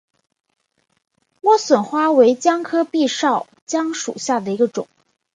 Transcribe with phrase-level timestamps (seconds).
[1.43, 4.87] 莴笋花为姜科闭鞘姜属下的一个种。